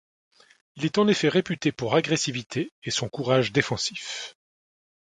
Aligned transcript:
Il 0.77 0.85
est 0.85 0.97
en 0.97 1.07
effet 1.07 1.29
réputé 1.29 1.71
pour 1.71 1.93
agressivité 1.93 2.71
et 2.83 2.89
son 2.89 3.07
courage 3.07 3.51
défensif. 3.51 4.35